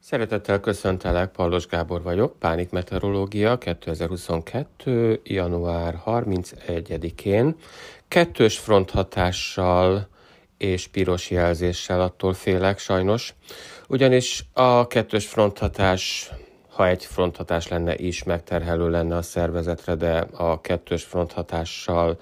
[0.00, 5.20] Szeretettel köszöntelek, Pallos Gábor vagyok, Pánik Meteorológia 2022.
[5.24, 7.56] január 31-én.
[8.08, 10.08] Kettős fronthatással
[10.58, 13.34] és piros jelzéssel attól félek sajnos,
[13.88, 16.30] ugyanis a kettős fronthatás,
[16.68, 22.20] ha egy fronthatás lenne is, megterhelő lenne a szervezetre, de a kettős fronthatással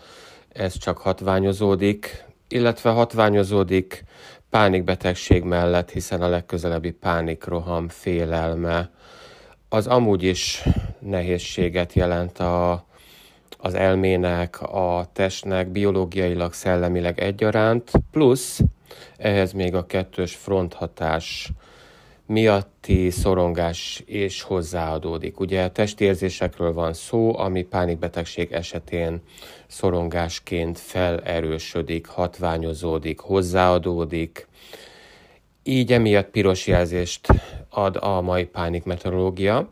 [0.49, 4.05] ez csak hatványozódik, illetve hatványozódik
[4.51, 8.91] pánikbetegség mellett, hiszen a legközelebbi pánikroham félelme.
[9.69, 10.63] Az amúgy is
[10.99, 12.87] nehézséget jelent a,
[13.59, 18.61] az elmének, a testnek, biológiailag, szellemileg egyaránt, plusz
[19.17, 21.51] ehhez még a kettős fronthatás
[22.27, 25.41] miatti szorongás is hozzáadódik.
[25.41, 29.21] Ugye testérzésekről van szó, ami pánikbetegség esetén
[29.67, 34.49] szorongásként felerősödik, hatványozódik, hozzáadódik.
[35.63, 37.27] Így emiatt piros jelzést
[37.71, 39.69] ad a mai pánikmeteorológia.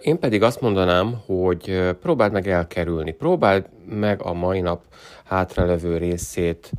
[0.00, 4.82] Én pedig azt mondanám, hogy próbáld meg elkerülni, próbáld meg a mai nap
[5.24, 6.70] hátralevő részét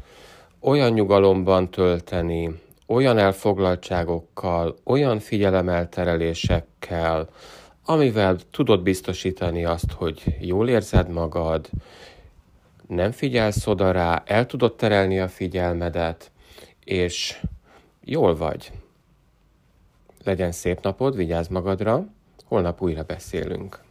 [0.60, 7.30] olyan nyugalomban tölteni, olyan elfoglaltságokkal, olyan figyelemelterelésekkel,
[7.86, 11.70] amivel tudod biztosítani azt, hogy jól érzed magad,
[12.88, 16.32] nem figyelsz oda rá, el tudod terelni a figyelmedet,
[16.84, 17.42] és
[18.04, 18.72] jól vagy.
[20.24, 22.06] Legyen szép napod, vigyázz magadra,
[22.46, 23.89] holnap újra beszélünk.